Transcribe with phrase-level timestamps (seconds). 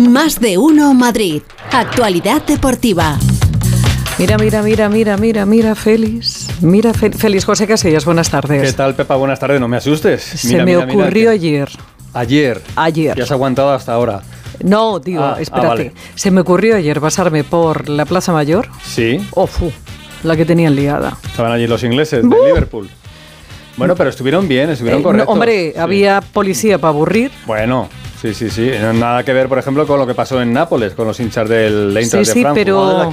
[0.00, 1.42] Más de uno Madrid.
[1.70, 3.18] Actualidad deportiva.
[4.18, 6.48] Mira, mira, mira, mira, mira, mira, Félix.
[6.62, 8.62] Mira, Félix José Casillas, buenas tardes.
[8.62, 9.16] ¿Qué tal, Pepa?
[9.16, 10.22] Buenas tardes, no me asustes.
[10.22, 11.68] Se me ocurrió ayer.
[12.14, 12.62] Ayer.
[12.76, 13.18] Ayer.
[13.18, 14.22] ¿Y has aguantado hasta ahora?
[14.64, 15.92] No, digo, ah, ah, espérate.
[16.14, 18.68] Se me ocurrió ayer pasarme por la Plaza Mayor.
[18.82, 19.20] Sí.
[19.32, 19.70] Ofu,
[20.22, 21.18] la que tenían liada.
[21.26, 22.88] Estaban allí los ingleses de Liverpool.
[23.76, 25.32] Bueno, pero estuvieron bien, estuvieron eh, correctos.
[25.32, 27.30] hombre, había policía para aburrir.
[27.46, 27.88] Bueno,
[28.20, 28.70] Sí, sí, sí.
[28.94, 31.96] Nada que ver, por ejemplo, con lo que pasó en Nápoles, con los hinchas del
[31.96, 33.10] Eintracht sí, sí, pero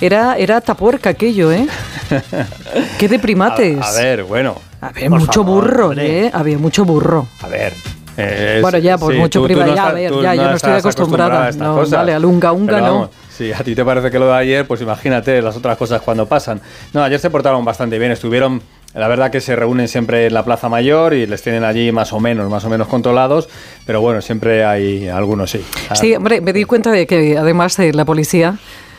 [0.00, 1.66] era, era tapuerca aquello, ¿eh?
[2.98, 3.78] ¡Qué de primates!
[3.78, 4.54] A, ver, bueno.
[4.80, 6.30] Había mucho burro, ¿eh?
[6.32, 7.28] Había mucho burro.
[7.42, 7.74] A ver,
[8.60, 9.74] bueno, ya, pues mucho privado.
[9.74, 11.52] Ya, a ver, ya, yo no estoy acostumbrada.
[11.52, 13.10] no, vale, al unga unga no.
[13.30, 16.26] Si a ti te parece que lo de ayer, pues imagínate las otras cosas cuando
[16.26, 16.60] pasan.
[16.92, 18.60] No, ayer se portaron bastante bien, estuvieron
[18.94, 22.12] la verdad que se reúnen siempre en la Plaza Mayor y les tienen allí más
[22.12, 23.48] o menos, más o menos controlados,
[23.86, 25.64] pero bueno, siempre hay algunos sí.
[25.94, 28.58] Sí, hombre, me di cuenta de que además de la policía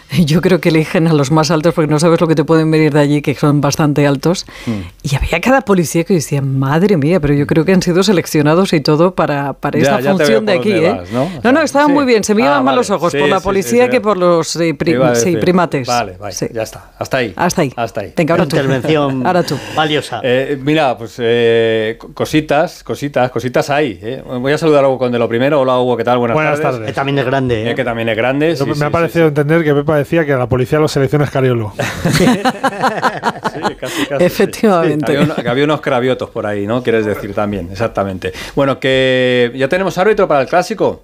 [0.26, 2.72] Yo creo que eligen a los más altos porque no sabes lo que te pueden
[2.72, 4.46] venir de allí, que son bastante altos.
[4.66, 4.72] Mm.
[5.04, 8.74] Y había cada policía que decía, madre mía, pero yo creo que han sido seleccionados
[8.74, 10.72] y todo para, para esta función de aquí.
[10.72, 10.98] ¿eh?
[11.12, 11.52] ¿no?
[11.52, 11.62] ¿no?
[11.62, 12.24] estaban muy bien.
[12.24, 15.88] Se me iban ah, mal los ojos por la policía que por los eh, primates.
[15.88, 16.92] Vale, vale, ya está.
[16.98, 17.34] Hasta ahí.
[17.36, 17.74] Hasta ahí.
[17.76, 18.14] Hasta ahí.
[18.16, 18.56] Venga, ahora tú.
[18.56, 19.58] Intervención ahora tú.
[19.76, 20.22] valiosa.
[20.24, 24.22] Eh, mira, pues eh, cositas, cositas, cositas hay.
[24.26, 25.62] Voy a saludar a Hugo con de lo primero.
[25.62, 26.18] Hola Hugo, ¿qué tal?
[26.18, 26.88] Buenas, Buenas tardes.
[26.88, 27.74] Que también es grande.
[27.76, 28.58] que también es grande.
[28.78, 31.74] me ha parecido entender que Pepa decía que a la policía los selecciona Escariolo.
[32.18, 32.26] sí,
[33.80, 35.18] casi, casi, Efectivamente.
[35.48, 36.82] Había, unos craviotos por ahí, ¿no?
[36.84, 38.34] Quieres decir también, exactamente.
[38.56, 41.04] Bueno, que ya tenemos árbitro para el clásico.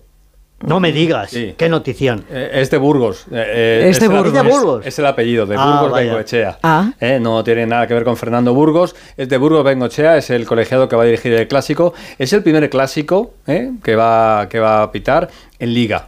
[0.63, 2.23] No me digas, qué notición.
[2.29, 3.25] Eh, es de Burgos.
[3.29, 4.85] Eh, eh, es, de Burgos.
[4.85, 6.57] Es, el apellido, de ah, Burgos Bengochea.
[6.63, 6.91] Ah.
[7.19, 8.95] no tiene nada que ver con Fernando Burgos.
[9.17, 11.93] Es de Burgos Bengochea, es el colegiado que va a dirigir el clásico.
[12.17, 16.07] Es el primer clásico que, va, que va a pitar en Liga.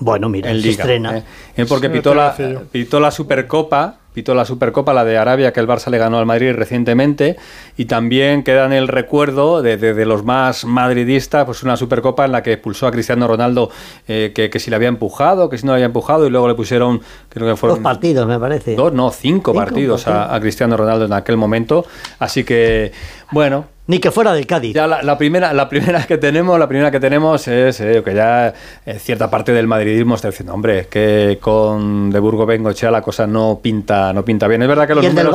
[0.00, 1.24] Bueno, mira, en Liga, estrena.
[1.56, 1.66] ¿eh?
[1.68, 2.34] porque pitó, la,
[2.70, 6.26] pitó la Supercopa, pitó la Supercopa, la de Arabia, que el Barça le ganó al
[6.26, 7.36] Madrid recientemente,
[7.76, 12.42] y también queda en el recuerdo de, los más madridistas, pues una Supercopa en la
[12.42, 13.70] que expulsó a Cristiano Ronaldo,
[14.06, 16.54] eh, que, si le había empujado, que si no le había empujado, y luego le
[16.54, 17.78] pusieron, creo que fueron...
[17.78, 18.76] Dos partidos, me parece.
[18.76, 21.84] Dos, no, cinco, partidos, a, a Cristiano Ronaldo en aquel momento.
[22.20, 22.92] Así que,
[23.32, 24.74] bueno, ni que fuera del Cádiz.
[24.74, 28.52] Ya la, primera, la primera que tenemos, la primera que tenemos es eh, que ya
[28.84, 33.26] eh, cierta parte del madridismo está diciendo, hombre, que con de Burgo Bengochea la cosa
[33.26, 34.60] no pinta, no pinta bien.
[34.60, 35.34] Es verdad que los números,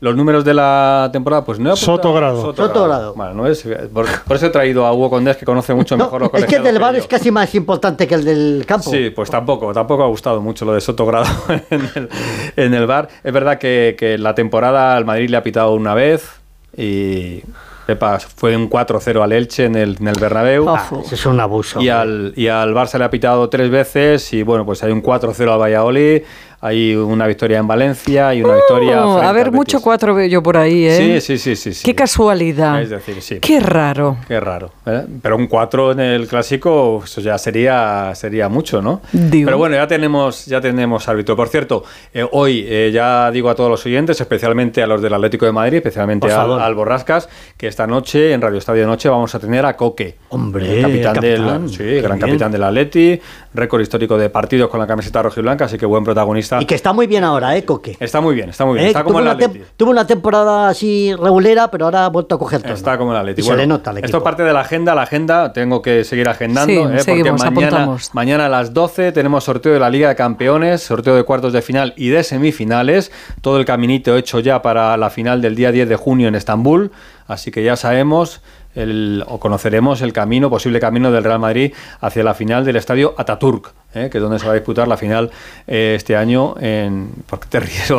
[0.00, 1.76] los números de la temporada, pues no.
[1.76, 2.42] Sotogrado.
[2.42, 3.14] Sotogrado.
[3.14, 3.64] Bueno, no es,
[3.94, 6.64] por, eso he traído a Hugo Condés que conoce mucho mejor los Es que el
[6.64, 8.90] del bar es casi más importante que el del campo.
[8.90, 11.30] Sí, pues tampoco, tampoco ha gustado mucho lo de Sotogrado
[11.70, 12.08] en el,
[12.56, 13.10] en el bar.
[13.22, 16.28] Es verdad que, que la temporada al Madrid le ha pitado una vez
[16.76, 17.44] y
[17.92, 20.68] Pepa fue un 4-0 al Elche en el, en el Bernabéu.
[20.68, 21.80] Ah, es un abuso.
[21.80, 25.02] Y al, y al Barça le ha pitado tres veces y bueno, pues hay un
[25.02, 26.22] 4-0 al Valladolid,
[26.64, 29.04] hay una victoria en Valencia y una victoria.
[29.04, 31.20] Oh, a ver, mucho cuatro veo yo por ahí, ¿eh?
[31.20, 31.72] Sí, sí, sí.
[31.74, 32.80] sí, Qué casualidad.
[32.80, 33.40] Es decir, sí.
[33.40, 34.16] Qué raro.
[34.28, 34.70] Qué raro.
[34.86, 35.04] ¿eh?
[35.20, 39.00] Pero un 4 en el clásico, eso ya sería, sería mucho, ¿no?
[39.10, 41.34] Pero bueno, ya tenemos, ya tenemos árbitro.
[41.34, 41.82] Por cierto,
[42.14, 45.52] eh, hoy eh, ya digo a todos los oyentes, especialmente a los del Atlético de
[45.52, 49.76] Madrid, especialmente al, Borrascas, que esta noche, en Radio Estadio Noche, vamos a tener a
[49.76, 50.14] Coque.
[50.28, 53.20] Hombre, el capitán, del, sí, gran capitán del Atleti,
[53.52, 56.66] récord histórico de partidos con la camiseta roja y blanca, así que buen protagonista y
[56.66, 57.96] que está muy bien ahora, ¿eh, Coque?
[57.98, 58.86] Está muy bien, está muy bien.
[58.86, 59.38] Eh, está como tuvo, una
[59.76, 62.74] tuvo una temporada así regulera, pero ahora ha vuelto a coger todo.
[62.74, 63.40] Está como el Atleti.
[63.40, 64.94] Y se le nota Esto es parte de la agenda.
[64.94, 67.02] La agenda tengo que seguir agendando, ¿eh?
[67.04, 71.24] porque mañana, mañana a las 12 tenemos sorteo de la Liga de Campeones, sorteo de
[71.24, 73.12] cuartos de final y de semifinales.
[73.40, 76.92] Todo el caminito hecho ya para la final del día 10 de junio en Estambul.
[77.26, 78.42] Así que ya sabemos
[78.74, 83.14] el, o conoceremos el camino, posible camino del Real Madrid hacia la final del estadio
[83.18, 84.08] Ataturk, ¿eh?
[84.10, 85.30] que es donde se va a disputar la final
[85.66, 86.54] eh, este año.
[86.60, 87.92] En, ¿Por qué te ríes?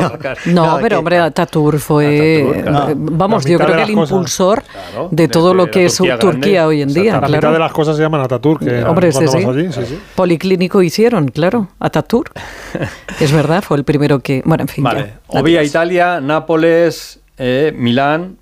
[0.46, 2.64] No, pero hombre, Ataturk fue,
[2.96, 4.64] vamos, yo creo que el impulsor
[5.12, 7.20] de todo lo que es Turquía hoy en día.
[7.22, 8.62] La mitad de las cosas se llaman Ataturk.
[8.88, 10.00] hombre, sí, sí.
[10.16, 12.32] Policlínico hicieron, claro, Ataturk.
[13.20, 14.42] es verdad, fue el primero que...
[14.46, 14.84] Bueno, en fin.
[14.84, 15.14] Vale.
[15.54, 18.38] Ya, Italia, Nápoles, eh, Milán,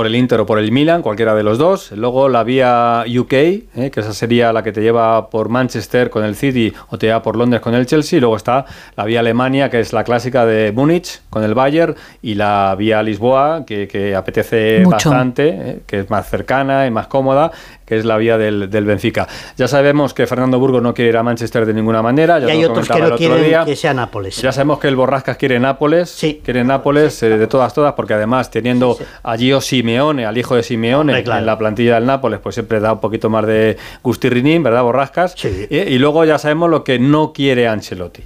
[0.00, 1.92] por el Inter o por el Milan, cualquiera de los dos.
[1.92, 6.24] Luego la vía UK, eh, que esa sería la que te lleva por Manchester con
[6.24, 8.18] el City o te lleva por Londres con el Chelsea.
[8.18, 8.64] Luego está
[8.96, 11.96] la vía Alemania, que es la clásica de Múnich con el Bayern.
[12.22, 17.52] Y la vía Lisboa, que, apetece bastante, eh, que es más cercana y más cómoda,
[17.90, 19.26] que es la vía del, del Benfica.
[19.56, 22.38] Ya sabemos que Fernando Burgos no quiere ir a Manchester de ninguna manera.
[22.38, 23.64] Ya y hay otros que no el quieren día.
[23.64, 24.40] que sea Nápoles.
[24.40, 26.40] Ya sabemos que el Borrascas quiere Nápoles, Sí.
[26.44, 30.62] quiere Nápoles eh, de todas todas, porque además teniendo a Gio Simeone, al hijo de
[30.62, 31.40] Simeone, Hombre, claro.
[31.40, 35.34] en la plantilla del Nápoles, pues siempre da un poquito más de gustirrinín, ¿verdad, Borrascas?
[35.36, 35.66] Sí.
[35.68, 38.22] Y, y luego ya sabemos lo que no quiere Ancelotti.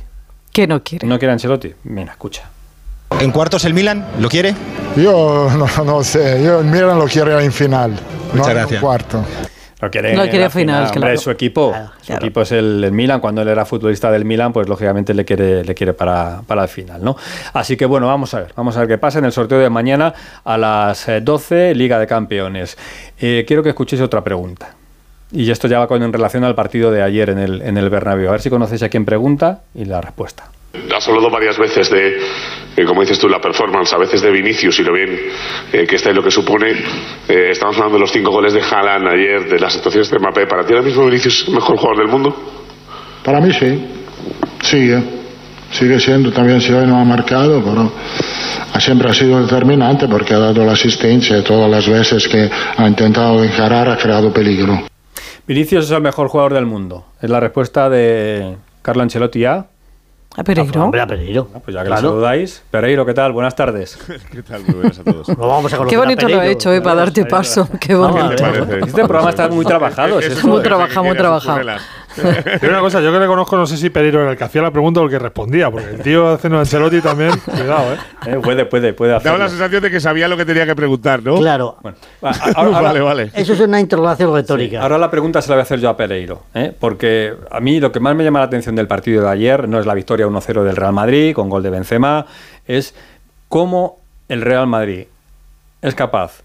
[0.53, 1.07] ¿Qué no quiere?
[1.07, 1.73] No quiere Ancelotti.
[1.85, 2.43] Mira, escucha.
[3.19, 4.05] ¿En cuartos el Milan?
[4.21, 4.55] ¿Lo quiere?
[4.97, 7.99] Io no, non sé, io il Milan lo quiero in final, no
[8.35, 8.73] Muchas en gracias.
[8.83, 9.25] un cuarto.
[9.85, 12.25] Lo quiere, Lo quiere final, Hombre, su equipo, Claro, su claro.
[12.25, 13.21] equipo es el, el Milan.
[13.21, 16.69] Cuando él era futbolista del Milan, pues lógicamente le quiere, le quiere para, para el
[16.69, 17.17] final, ¿no?
[17.53, 19.71] Así que bueno, vamos a ver, vamos a ver qué pasa en el sorteo de
[19.71, 20.15] mañana
[20.45, 22.77] a las eh, 12, Liga de Campeones.
[23.21, 24.75] Eh, quiero que escuchéis otra pregunta.
[25.33, 27.91] Y esto ya va con en relación al partido de ayer en el, en el
[27.91, 28.29] Bernabéu.
[28.29, 30.45] A ver si conocéis a quién pregunta y la respuesta.
[30.95, 32.19] Has hablado varias veces de,
[32.77, 35.19] eh, como dices tú, la performance, a veces de Vinicius y lo bien
[35.73, 36.73] eh, que está y lo que supone.
[37.29, 40.47] Eh, estamos hablando de los cinco goles de Haaland ayer, de las actuaciones de Mbappé.
[40.47, 42.35] ¿Para ti ahora mismo Vinicius es el mejor jugador del mundo?
[43.23, 43.87] Para mí sí,
[44.63, 45.03] sigue,
[45.71, 47.93] sigue siendo, también si hoy no ha marcado, pero
[48.73, 52.89] ha siempre ha sido determinante porque ha dado la asistencia todas las veces que ha
[52.89, 54.81] intentado encarar ha creado peligro.
[55.47, 57.05] Vinicius es el mejor jugador del mundo.
[57.23, 59.67] Es la respuesta de Carlo Ancelotti a...
[60.37, 60.83] A Pereiro.
[60.83, 61.49] Hombre, a Pereiro.
[61.55, 62.09] Ah, Pues ya que Claro.
[62.09, 62.63] saludáis.
[62.71, 63.33] Pereiro, ¿qué tal?
[63.33, 63.97] Buenas tardes.
[64.33, 64.63] ¿Qué tal?
[64.65, 65.27] Muy buenas a todos.
[65.29, 67.69] Vamos a conocer Qué a bonito lo he hecho, eh, para darte paso.
[67.81, 68.43] Qué bonito.
[68.43, 68.79] Parece.
[68.81, 70.19] Este programa está muy trabajado.
[70.19, 71.61] es esto Muy trabajado, muy trabajado.
[72.61, 74.63] Pero una cosa, yo que le conozco, no sé si Pereiro era el que hacía
[74.63, 77.97] la pregunta o el que respondía, porque el tío haciendo Ancelotti también, cuidado, ¿eh?
[78.27, 79.39] Eh, puede, puede, puede Daba hacerlo.
[79.39, 81.37] la sensación de que sabía lo que tenía que preguntar, ¿no?
[81.37, 81.77] Claro.
[81.83, 81.97] Bueno,
[82.55, 83.31] ahora, vale, vale.
[83.35, 84.81] Eso es una interrogación retórica.
[84.83, 86.73] ahora la pregunta se la voy a hacer yo a Pereiro, ¿eh?
[86.79, 89.81] porque a mí lo que más me llama la atención del partido de ayer no
[89.81, 92.27] es la victoria 1-0 del Real Madrid con gol de Benzema,
[92.67, 92.95] es
[93.49, 95.07] cómo el Real Madrid
[95.83, 96.44] es capaz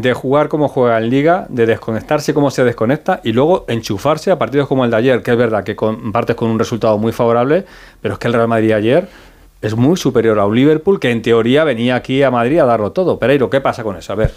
[0.00, 4.38] de jugar como juega en Liga, de desconectarse como se desconecta y luego enchufarse a
[4.38, 7.12] partidos como el de ayer, que es verdad que con, partes con un resultado muy
[7.12, 7.64] favorable,
[8.00, 9.08] pero es que el Real Madrid ayer
[9.62, 12.92] es muy superior a un Liverpool que en teoría venía aquí a Madrid a darlo
[12.92, 13.18] todo.
[13.18, 14.12] Pereiro, ¿qué pasa con eso?
[14.12, 14.34] A ver.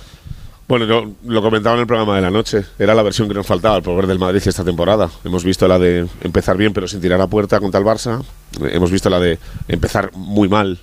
[0.68, 2.64] Bueno, yo lo comentaba en el programa de la noche.
[2.78, 5.10] Era la versión que nos faltaba al poder del Madrid esta temporada.
[5.26, 8.24] Hemos visto la de empezar bien pero sin tirar a puerta contra el Barça.
[8.62, 10.80] Hemos visto la de empezar muy mal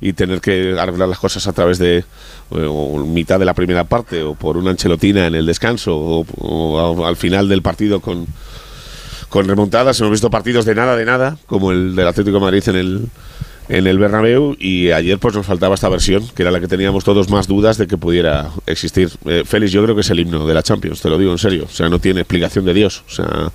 [0.00, 2.04] y tener que arreglar las cosas a través de eh,
[2.50, 7.06] o mitad de la primera parte o por una anchelotina en el descanso o, o
[7.06, 8.26] al final del partido con,
[9.28, 9.98] con remontadas.
[10.00, 13.08] Hemos visto partidos de nada, de nada, como el del Atlético de Madrid en el,
[13.68, 17.04] en el Bernabéu y ayer pues nos faltaba esta versión, que era la que teníamos
[17.04, 19.10] todos más dudas de que pudiera existir.
[19.26, 21.38] Eh, Félix, yo creo que es el himno de la Champions, te lo digo en
[21.38, 21.64] serio.
[21.64, 23.02] O sea, no tiene explicación de Dios.
[23.06, 23.50] O sea,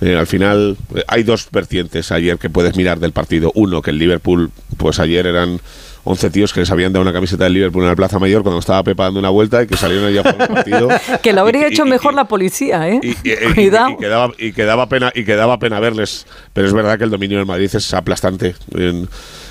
[0.00, 3.52] eh, al final eh, hay dos vertientes ayer que puedes mirar del partido.
[3.54, 5.60] Uno, que el Liverpool, pues ayer eran
[6.04, 8.58] 11 tíos que les habían dado una camiseta del Liverpool en la Plaza Mayor cuando
[8.60, 10.88] estaba Pepa dando una vuelta y que salieron allá por el partido.
[11.22, 13.00] Que lo habría Y- hecho y- mejor y- la policía, ¿eh?
[13.54, 13.90] Cuidado.
[13.90, 17.36] y quedaba, y quedaba pena y quedaba pena verles pero es verdad que el dominio
[17.38, 19.08] del Madrid es aplastante En-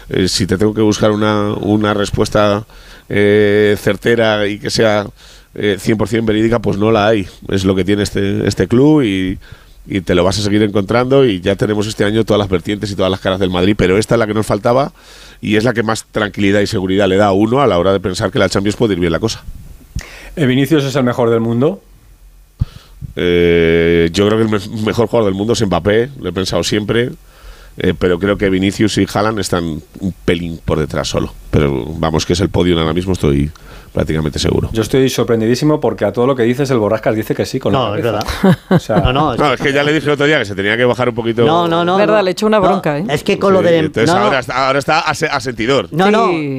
[0.09, 2.65] eh, si te tengo que buscar una, una respuesta
[3.09, 5.05] eh, certera y que sea
[5.55, 9.37] eh, 100% verídica pues no la hay es lo que tiene este, este club y,
[9.91, 12.91] y te lo vas a seguir encontrando y ya tenemos este año todas las vertientes
[12.91, 14.91] y todas las caras del Madrid pero esta es la que nos faltaba
[15.41, 17.91] y es la que más tranquilidad y seguridad le da a uno a la hora
[17.91, 19.43] de pensar que la Champions puede ir bien la cosa
[20.35, 21.81] Eh, Vinicius es el mejor del mundo.
[23.15, 26.63] Eh, yo creo que el me- mejor jugador del mundo es Mbappé, lo he pensado
[26.63, 27.09] siempre.
[27.81, 29.63] eh, pero creo que Vinicius y Haaland están
[30.01, 31.33] un pelín por detrás solo.
[31.49, 33.49] Pero vamos, que es el podio ahora mismo, estoy
[33.93, 34.69] prácticamente seguro.
[34.71, 37.73] Yo estoy sorprendidísimo porque a todo lo que dices el Borrascas dice que sí con
[37.73, 38.23] la No, es verdad.
[38.69, 40.45] O sea, No, no, es- No, es que ya le dije el otro día que
[40.45, 41.45] se tenía que bajar un poquito.
[41.45, 41.97] no, no, no.
[41.97, 42.21] Verdad, no.
[42.23, 43.05] le echó una No, bronca, ¿eh?
[43.09, 43.77] Es que con lo de.
[43.79, 45.87] entonces no, ahora, está, ahora está ase- asentidor.
[45.91, 46.11] No, Sí.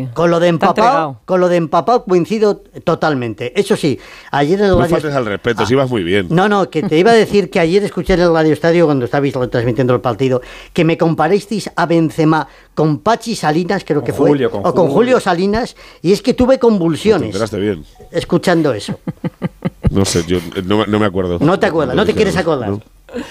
[0.04, 3.58] no, con lo de empapado, con lo de empapado coincido totalmente.
[3.58, 3.98] Eso sí,
[4.30, 6.26] ayer en el No radio- faltes al respeto, si ibas muy bien.
[6.30, 9.04] No, no, que te iba a decir que ayer escuché en el Radio Estadio cuando
[9.04, 10.40] estabais transmitiendo el partido
[10.72, 14.86] que me comparasteis a Benzema con Pachi Salinas, creo que fue, Julio, con o con
[14.88, 14.94] Julio.
[14.94, 16.58] Julio Salinas, y es que tuve
[17.19, 17.84] Te bien.
[18.10, 18.98] escuchando eso.
[19.90, 21.38] No sé, yo eh, no, me- no me acuerdo.
[21.40, 22.68] No te acuerdas, no te quieres acordar.
[22.70, 22.80] No.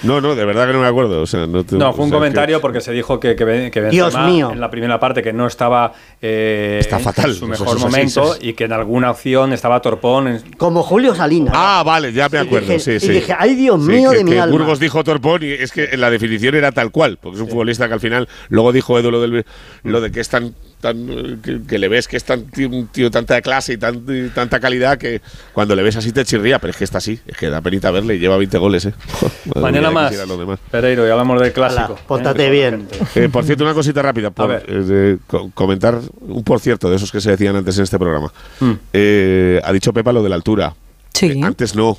[0.02, 1.22] No, no, de verdad que no me acuerdo.
[1.22, 3.34] O sea, no, te- No, fue o un sea, comentario que- porque se dijo que,
[3.34, 4.50] que, Dios mío.
[4.52, 8.52] en la primera parte que no estaba eh, Está fatal, en su mejor momento y
[8.52, 10.28] que en alguna opción estaba torpón.
[10.28, 11.54] en- Como Julio Salinas.
[11.56, 12.66] Ah, vale, ya me Y acuerdo.
[12.74, 13.08] dije- sí, y sí.
[13.08, 14.54] dije, ay, Dios Sí, mío que- de mi que alma.
[14.54, 17.88] Burgos dijo Torpón y es que la definición era tal cual, porque es un futbolista
[17.88, 19.46] que al final luego dijo Edu lo, del,
[19.84, 22.86] lo de que es tan, tan que, que le ves que es tan tío- un
[22.88, 25.20] tío tanta clase y, tan- y tanta calidad que
[25.52, 27.90] cuando le ves así te chirría, pero es que está así, es que da penita
[27.90, 28.94] verle y lleva 20 goles, eh.
[29.56, 30.08] Mañana mía, más.
[30.10, 30.58] quisiera lo demás.
[30.70, 31.98] Pereiro, y hablamos del clásico.
[32.06, 32.50] Pórtate ¿eh?
[32.50, 32.88] bien.
[33.14, 35.18] Eh, por cierto, una cosita rápida, por, eh,
[35.54, 38.32] comentar un por cierto de esos que se decían antes en este programa.
[38.60, 38.72] Mm.
[38.92, 40.74] Eh, ha dicho Pepa lo de la altura.
[41.12, 41.26] Sí.
[41.26, 41.98] Eh, antes no.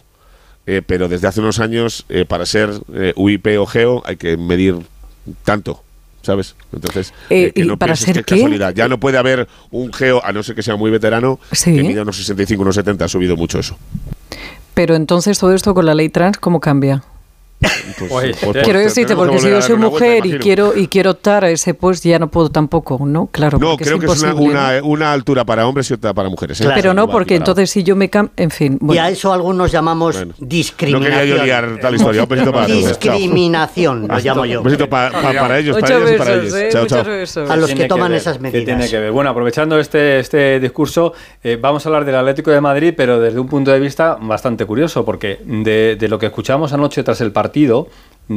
[0.65, 4.37] eh, pero desde hace unos años, eh, para ser eh, UIP o GEO, hay que
[4.37, 4.75] medir
[5.43, 5.83] tanto.
[6.21, 6.55] ¿Sabes?
[6.71, 8.73] Entonces, Eh, eh, que ¿y no para ser que es casualidad.
[8.75, 11.75] Ya no puede haber un geo, a no ser que sea muy veterano, Sí.
[11.75, 13.05] que mida unos 65, unos 70.
[13.05, 13.75] Ha subido mucho eso.
[14.73, 17.03] Pero entonces todo esto con la ley trans, ¿cómo cambia?
[17.99, 20.39] Pues, Oye, pues, Quiero pues, decirte, que porque si yo soy una vuelta, mujer y
[20.39, 23.27] quiero y quiero optar a ese puesto, ya no puedo tampoco, ¿no?
[23.31, 26.27] Claro, No, creo es que es una, una, una altura para hombres y otra para
[26.29, 26.59] mujeres.
[26.59, 26.63] ¿eh?
[26.63, 26.75] Claro.
[26.81, 29.03] Pero no, porque entonces si yo me cambio, en fin, Y bueno.
[29.03, 30.33] a eso algunos llamamos Bueno.
[30.39, 31.11] discriminación.
[31.13, 32.23] No quería yo liar tal historia.
[32.23, 32.65] Un besito para.
[32.67, 34.59] Discriminación, lo llamo yo.
[34.59, 36.53] Un besito pa- pa- para ellos, para ellos y para ellos.
[36.55, 36.69] ¿eh?
[36.71, 37.03] Chao, chao.
[37.49, 38.17] A los que toman ver?
[38.21, 38.65] esas ¿Qué medidas.
[38.65, 39.11] tiene que ver?
[39.11, 41.13] Bueno, aprovechando este, este discurso,
[41.43, 44.65] eh, vamos a hablar del Atlético de Madrid, pero desde un punto de vista bastante
[44.65, 47.50] curioso, porque de, de lo que escuchamos anoche tras el partido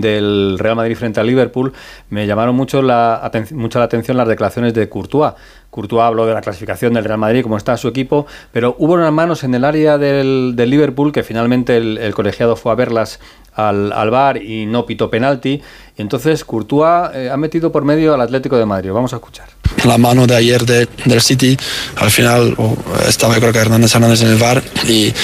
[0.01, 1.73] del Real Madrid frente al Liverpool,
[2.11, 5.35] me llamaron mucho la, la atención las declaraciones de Courtois.
[5.71, 9.13] Courtois habló de la clasificación del Real Madrid, cómo está su equipo, pero hubo unas
[9.13, 13.21] manos en el área del, Liverpool que finalmente el, el colegiado fue a verlas
[13.55, 15.63] al, al bar y no pitó penalti.
[15.97, 18.93] Y entonces Courtois eh, ha metido por medio al Atlético de Madrid.
[18.93, 19.54] Vamos a escuchar.
[19.85, 21.57] La mano de ayer de- del City,
[21.97, 22.77] al final oh,
[23.09, 25.15] estaba creo que Hernández Hernández en el VAR y eh,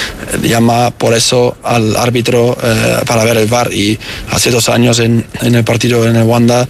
[0.42, 3.72] llama por eso al árbitro eh, para ver el VAR.
[3.72, 3.98] Y
[4.30, 6.68] hace dos años en, en el partido en el Wanda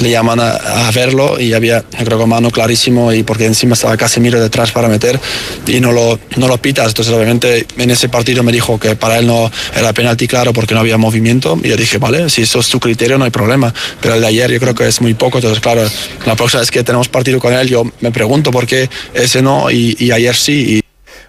[0.00, 0.52] le llaman a,
[0.88, 4.72] a verlo y había yo creo que mano clarísimo y porque encima estaba Casemiro detrás
[4.72, 5.18] para meter
[5.66, 9.18] y no lo, no lo pitas, entonces obviamente en ese partido me dijo que para
[9.18, 11.58] él no era penalti claro porque no había movimiento.
[11.62, 14.26] Y yo dije vale, si eso es tu criterio no hay problema, pero el de
[14.28, 15.82] ayer yo creo que es muy poco, entonces claro,
[16.26, 19.70] la próxima vez que tenemos partido con él yo me pregunto por qué ese no
[19.70, 20.81] y, y ayer sí y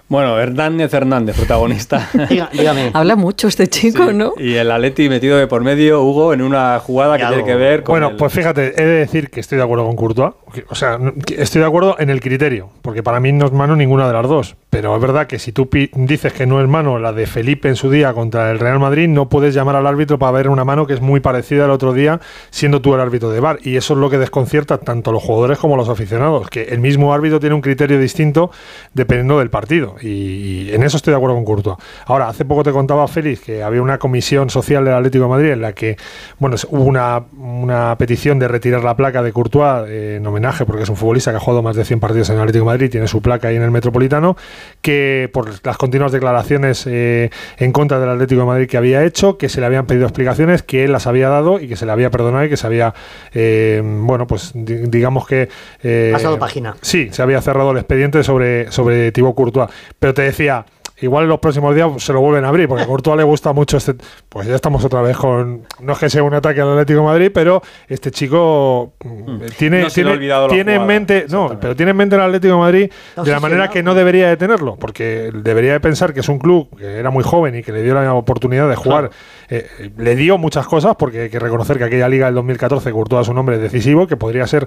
[0.06, 2.08] Bueno, Hernández Hernández, protagonista.
[2.52, 2.90] Dígame.
[2.92, 4.32] Habla mucho este chico, Sí, ¿no?
[4.38, 7.82] Y el Atleti metido de por medio, Hugo, en una jugada que tiene que ver
[7.82, 7.94] con.
[7.94, 10.34] Bueno, el- pues fíjate, he de decir que estoy de acuerdo con Courtois.
[10.52, 10.98] que- O sea,
[11.36, 14.28] estoy de acuerdo en el criterio, porque para mí no es mano ninguna de las
[14.28, 14.56] dos.
[14.70, 17.76] Pero es verdad que si tú dices que no es mano la de Felipe en
[17.76, 20.86] su día contra el Real Madrid, no puedes llamar al árbitro para ver una mano
[20.86, 22.20] que es muy parecida al otro día,
[22.50, 23.58] siendo tú el árbitro de VAR.
[23.62, 26.64] Y eso es lo que desconcierta tanto a los jugadores como a los aficionados, que
[26.64, 28.50] el mismo árbitro tiene un criterio distinto
[28.92, 29.94] dependiendo del partido.
[30.04, 31.76] Y, y en eso estoy de acuerdo con Courtois.
[32.06, 35.50] Ahora, hace poco te contaba Félix que había una comisión social del Atlético de Madrid
[35.52, 35.96] en la que,
[36.38, 40.82] bueno, hubo una, una petición de retirar la placa de Courtois eh, en homenaje, porque
[40.82, 42.90] es un futbolista que ha jugado más de 100 partidos en el Atlético de Madrid,
[42.90, 44.36] tiene su placa ahí en el Metropolitano,
[44.82, 49.38] que por las continuas declaraciones eh, en contra del Atlético de Madrid que había hecho,
[49.38, 51.92] que se le habían pedido explicaciones, que él las había dado y que se le
[51.92, 52.94] había perdonado y que se había,
[53.32, 55.48] eh, bueno, pues di- digamos que...
[55.82, 56.76] eh, Pasado página.
[56.82, 59.68] Sí, se había cerrado el expediente sobre, sobre Thibaut Courtois.
[59.98, 60.64] Pero te decía,
[61.00, 63.52] igual en los próximos días se lo vuelven a abrir, porque a Courtois le gusta
[63.52, 63.94] mucho este...
[64.28, 65.62] Pues ya estamos otra vez con...
[65.80, 69.82] No es que sea un ataque al Atlético de Madrid, pero este chico mm, tiene,
[69.82, 71.26] No se le tiene, tiene en mente...
[71.28, 74.28] No, pero tiene en mente el Atlético de Madrid de la manera que no debería
[74.28, 77.62] de tenerlo, porque debería de pensar que es un club que era muy joven y
[77.62, 79.10] que le dio la oportunidad de jugar.
[79.48, 82.90] eh, eh, le dio muchas cosas, porque hay que reconocer que aquella liga del 2014
[82.92, 84.66] Courtois es un hombre decisivo, que podría ser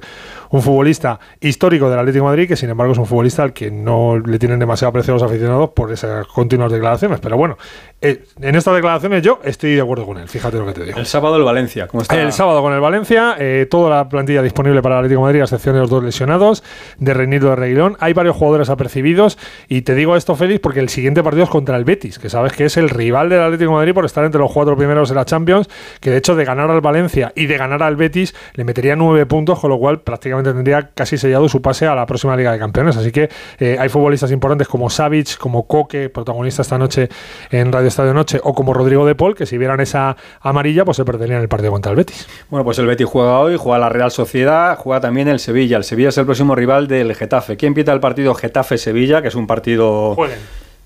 [0.50, 3.72] un futbolista histórico del Atlético de Madrid, que sin embargo es un futbolista al que
[3.72, 5.92] no le tienen demasiado aprecio a los aficionados por
[6.26, 7.20] continuas declaraciones.
[7.20, 7.58] Pero bueno,
[8.02, 10.98] eh, en estas declaraciones yo estoy de acuerdo con él, fíjate lo que te digo.
[10.98, 11.88] El sábado el Valencia.
[11.88, 12.20] ¿Cómo está?
[12.20, 15.42] El sábado con el Valencia, eh, toda la plantilla disponible para el Atlético de Madrid,
[15.42, 16.64] a excepción de los dos lesionados,
[16.98, 17.98] de Reinildo de Reguilón.
[18.00, 21.76] Hay varios jugadores apercibidos y te digo esto, Félix, porque el siguiente partido es contra
[21.78, 24.40] el Betis, que sabes que es el rival del Atlético de Madrid por estar entre
[24.40, 25.68] los cuatro primeros de la Champions,
[26.00, 29.26] que de hecho de ganar al Valencia y de ganar al Betis le metería nueve
[29.26, 32.60] puntos, con lo cual prácticamente tendría casi sellado su pase a la próxima Liga de
[32.60, 32.98] Campeones.
[32.98, 37.10] Así que eh, hay futbolistas importantes como Savic, como Coque, protagonista esta noche
[37.50, 40.98] en Radio Estadio Noche, o como Rodrigo de Paul, que si vieran esa amarilla, pues
[40.98, 42.28] se perderían el partido contra el Betis.
[42.50, 45.78] Bueno, pues el Betis juega hoy, juega la Real Sociedad, juega también el Sevilla.
[45.78, 47.58] El Sevilla es el próximo rival del Getafe.
[47.58, 50.40] ¿Quién pita el partido Getafe-Sevilla, que es un partido, Jueguen.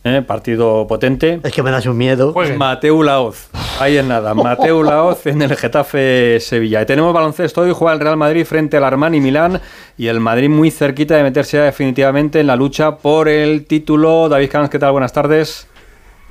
[0.03, 1.39] Eh, partido potente?
[1.43, 2.33] Es que me das un miedo.
[2.33, 2.57] Jueguen.
[2.57, 3.49] Mateu Laoz.
[3.79, 4.33] Ahí es nada.
[4.35, 6.81] Mateu Laoz en el Getafe Sevilla.
[6.81, 7.71] Y tenemos baloncesto hoy.
[7.73, 9.61] Juega el Real Madrid frente al Armani Milán.
[9.97, 14.27] Y el Madrid muy cerquita de meterse ya definitivamente en la lucha por el título.
[14.29, 14.91] David Camps, ¿qué tal?
[14.91, 15.70] Buenas tardes.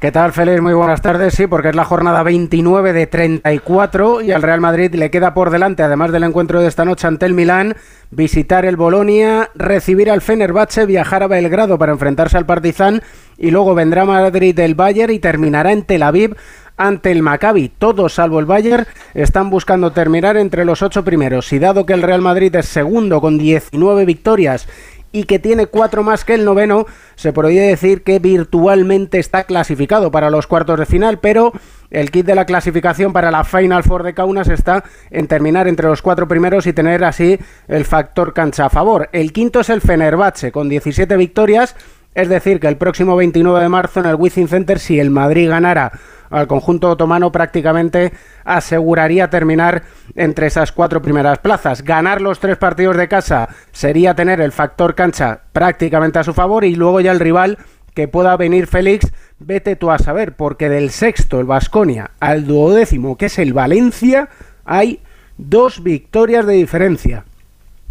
[0.00, 0.62] ¿Qué tal, Félix?
[0.62, 1.35] Muy buenas tardes.
[1.35, 5.50] Sí, porque es la jornada 29 de 34 y al Real Madrid le queda por
[5.50, 7.76] delante, además del encuentro de esta noche ante el Milán,
[8.11, 13.02] visitar el Bolonia, recibir al Fenerbahce, viajar a Belgrado para enfrentarse al Partizan
[13.37, 16.35] y luego vendrá Madrid el Bayern y terminará en Tel Aviv
[16.78, 17.69] ante el Maccabi.
[17.69, 21.52] Todos, salvo el Bayern, están buscando terminar entre los ocho primeros.
[21.52, 24.66] Y dado que el Real Madrid es segundo con 19 victorias
[25.12, 26.87] y que tiene cuatro más que el noveno,
[27.17, 31.52] se podría decir que virtualmente está clasificado para los cuartos de final, pero
[31.90, 35.88] el kit de la clasificación para la Final Four de Kaunas está en terminar entre
[35.88, 39.09] los cuatro primeros y tener así el factor cancha a favor.
[39.12, 41.75] El quinto es el Fenerbahce con 17 victorias,
[42.14, 45.49] es decir, que el próximo 29 de marzo en el Wizzing Center, si el Madrid
[45.49, 45.93] ganara
[46.31, 48.13] al conjunto otomano prácticamente
[48.45, 49.83] aseguraría terminar
[50.15, 51.83] entre esas cuatro primeras plazas.
[51.83, 56.65] Ganar los tres partidos de casa sería tener el factor cancha prácticamente a su favor
[56.65, 57.59] y luego ya el rival
[57.95, 63.17] que pueda venir Félix, vete tú a saber, porque del sexto, el Vasconia, al duodécimo,
[63.17, 64.29] que es el Valencia,
[64.65, 65.01] hay
[65.37, 67.25] dos victorias de diferencia.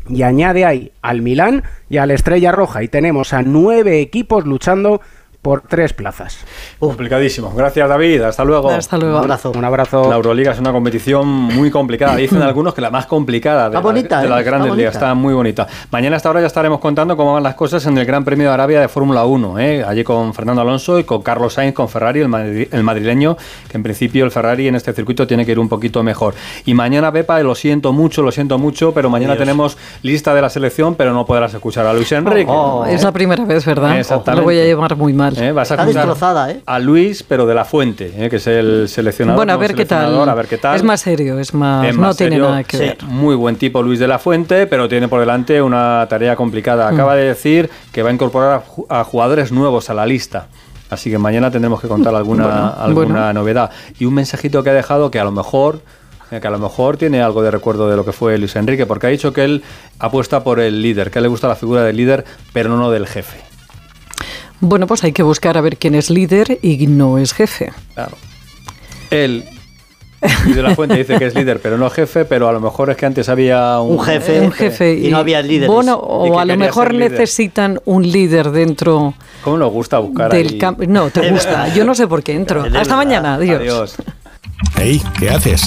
[0.07, 2.81] Y añade ahí al Milán y al Estrella Roja.
[2.81, 5.01] Y tenemos a nueve equipos luchando
[5.41, 6.37] por tres plazas.
[6.79, 7.51] Complicadísimo.
[7.55, 8.21] Gracias, David.
[8.23, 8.69] Hasta luego.
[8.69, 9.17] Hasta luego.
[9.17, 9.51] Un abrazo.
[9.51, 10.09] Un abrazo.
[10.09, 12.15] La Euroliga es una competición muy complicada.
[12.15, 14.27] Dicen algunos que la más complicada de, bonita, ¿eh?
[14.29, 14.95] las grandes ligas.
[14.95, 15.65] Está muy bonita.
[15.91, 18.47] Mañana a esta hora ya estaremos contando cómo van las cosas en el Gran Premio
[18.47, 19.59] de Arabia de Fórmula 1.
[19.59, 19.83] ¿eh?
[19.87, 23.37] Allí con Fernando Alonso y con Carlos Sainz, con Ferrari, el, madri- el madrileño,
[23.69, 26.33] que en principio el Ferrari en este circuito tiene que ir un poquito mejor.
[26.65, 30.49] Y mañana, Pepa, lo siento mucho, lo siento mucho, pero mañana tenemos lista de la
[30.49, 32.51] selección, pero no podrás escuchar a Luis Enrique.
[32.51, 32.85] Oh.
[32.85, 33.97] Es la primera vez, ¿verdad?
[33.97, 34.41] Exactamente.
[34.41, 35.28] Lo voy a llevar muy mal.
[35.37, 35.51] ¿Eh?
[35.51, 36.61] Vas a Está destrozada, ¿eh?
[36.65, 38.29] a Luis, pero de la Fuente, ¿eh?
[38.29, 39.37] que es el seleccionador.
[39.37, 40.27] Bueno, a ver qué tal.
[40.29, 40.75] A ver qué tal.
[40.75, 41.85] Es más serio, es más.
[41.87, 42.83] Es no tiene nada que Sí.
[42.83, 42.97] ver.
[43.03, 46.89] Muy buen tipo Luis de la Fuente, pero tiene por delante una tarea complicada.
[46.89, 46.93] Mm.
[46.93, 50.47] Acaba de decir que va a incorporar a ju- a jugadores nuevos a la lista.
[50.89, 53.33] Así que mañana tendremos que contar alguna, Bueno, alguna bueno.
[53.33, 53.69] novedad.
[53.99, 55.81] Y un mensajito que ha dejado que a lo mejor
[56.31, 58.85] eh, que a lo mejor tiene algo de recuerdo de lo que fue Luis Enrique,
[58.85, 59.63] porque ha dicho que él
[59.97, 62.91] apuesta por el líder, que a él le gusta la figura del líder, pero no
[62.91, 63.39] del jefe.
[64.61, 67.71] Bueno, pues hay que buscar a ver quién es líder y no es jefe.
[67.93, 68.17] Claro.
[69.09, 69.45] Él,
[70.43, 72.89] Luis de la Fuente, dice que es líder, pero no jefe, pero a lo mejor
[72.89, 74.41] es que antes había un, Un jefe.
[74.41, 75.69] un jefe y no había líderes.
[75.69, 75.93] Bueno,
[76.25, 79.13] Y o a lo mejor necesitan un líder dentro
[79.43, 80.57] ¿Cómo nos gusta buscar del ahí?
[80.57, 80.83] campo.
[80.87, 81.73] No, te gusta.
[81.73, 82.65] Yo no sé por qué entro.
[82.75, 83.35] Hasta mañana.
[83.35, 83.61] Adiós.
[83.61, 83.95] Adiós.
[84.75, 85.57] Hey, ¿qué haces?